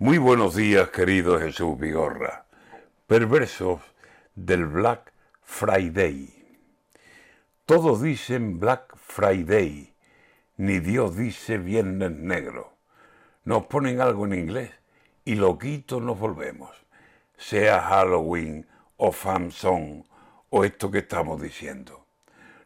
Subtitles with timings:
[0.00, 2.46] Muy buenos días, querido Jesús Vigorra.
[3.08, 3.80] Perversos
[4.36, 6.32] del Black Friday.
[7.66, 9.92] Todos dicen Black Friday,
[10.56, 12.76] ni Dios dice Viernes Negro.
[13.42, 14.70] Nos ponen algo en inglés
[15.24, 16.70] y loquito nos volvemos.
[17.36, 18.68] Sea Halloween
[18.98, 20.04] o Famson
[20.50, 22.06] o esto que estamos diciendo.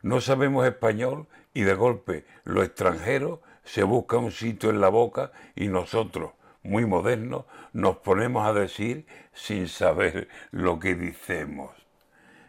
[0.03, 5.33] No sabemos español y de golpe lo extranjero se busca un sitio en la boca
[5.55, 11.71] y nosotros, muy modernos, nos ponemos a decir sin saber lo que decimos.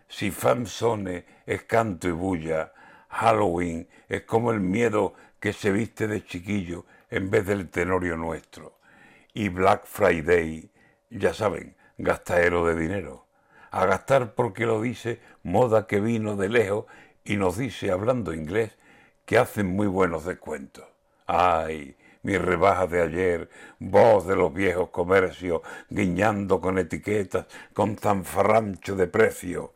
[0.07, 2.73] Si Famsone es canto y bulla,
[3.09, 8.79] Halloween es como el miedo que se viste de chiquillo en vez del tenorio nuestro.
[9.33, 10.71] Y Black Friday,
[11.09, 13.27] ya saben, gastadero de dinero.
[13.71, 16.85] A gastar porque lo dice moda que vino de lejos
[17.23, 18.77] y nos dice, hablando inglés,
[19.25, 20.85] que hacen muy buenos descuentos.
[21.25, 28.95] Ay, mi rebaja de ayer, voz de los viejos comercios, guiñando con etiquetas, con zanfarrancho
[28.95, 29.73] de precio.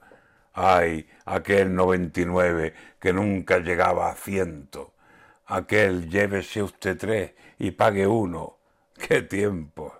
[0.54, 4.94] Ay, aquel 99 que nunca llegaba a ciento.
[5.46, 8.58] Aquel llévese usted tres y pague uno.
[9.08, 9.94] ¡Qué tiempo!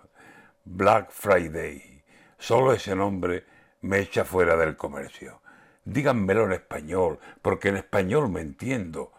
[0.64, 2.02] Black Friday.
[2.38, 3.44] Solo ese nombre
[3.82, 5.40] me echa fuera del comercio.
[5.84, 9.12] Díganmelo en español, porque en español me entiendo.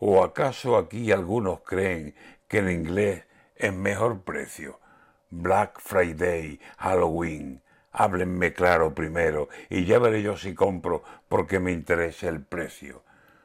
[0.00, 2.14] ¿O acaso aquí algunos creen
[2.46, 3.24] que en inglés
[3.56, 4.78] es mejor precio?
[5.30, 7.62] Black Friday, Halloween.
[7.90, 13.02] Háblenme claro primero y ya veré yo si compro porque me interesa el precio.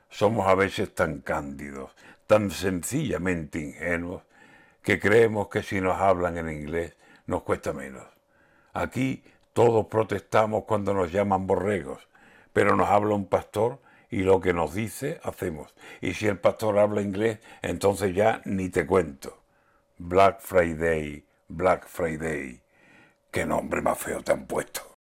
[0.09, 1.91] Somos a veces tan cándidos,
[2.27, 4.21] tan sencillamente ingenuos,
[4.83, 6.95] que creemos que si nos hablan en inglés
[7.25, 8.05] nos cuesta menos.
[8.73, 9.23] Aquí
[9.53, 12.07] todos protestamos cuando nos llaman borregos,
[12.53, 13.79] pero nos habla un pastor
[14.13, 15.73] y lo que nos dice hacemos.
[15.99, 19.41] Y si el pastor habla inglés, entonces ya ni te cuento.
[19.97, 22.61] Black Friday, Black Friday.
[23.31, 24.83] Qué nombre más feo te han puesto.